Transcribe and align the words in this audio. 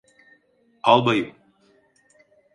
Albayım! 0.83 1.35